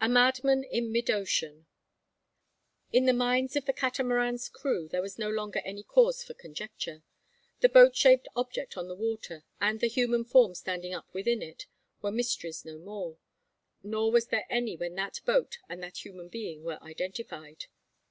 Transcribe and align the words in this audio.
A 0.00 0.08
MADMAN 0.08 0.64
IN 0.64 0.90
MID 0.90 1.10
OCEAN. 1.10 1.66
In 2.94 3.04
the 3.04 3.12
minds 3.12 3.56
of 3.56 3.66
the 3.66 3.74
Catamaran's 3.74 4.48
crew 4.48 4.88
there 4.88 5.02
was 5.02 5.18
no 5.18 5.28
longer 5.28 5.58
any 5.66 5.82
cause 5.82 6.24
for 6.24 6.32
conjecture. 6.32 7.02
The 7.60 7.68
boat 7.68 7.94
shaped 7.94 8.26
object 8.34 8.78
on 8.78 8.88
the 8.88 8.94
water, 8.94 9.44
and 9.60 9.80
the 9.80 9.86
human 9.86 10.24
form 10.24 10.54
standing 10.54 10.94
up 10.94 11.12
within 11.12 11.42
it, 11.42 11.66
were 12.00 12.10
mysteries 12.10 12.64
no 12.64 12.78
more; 12.78 13.18
nor 13.82 14.10
was 14.10 14.28
there 14.28 14.46
any 14.48 14.76
when 14.78 14.94
that 14.94 15.20
boat 15.26 15.58
and 15.68 15.82
that 15.82 16.06
human 16.06 16.28
being 16.28 16.64
were 16.64 16.82
identified. 16.82 17.66